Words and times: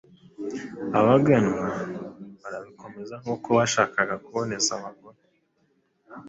Abaganwa 0.99 1.67
barabikomeza 2.41 3.15
kuko 3.25 3.49
bashakaga 3.57 4.15
kuzabona 4.25 4.73
abagore 4.77 5.19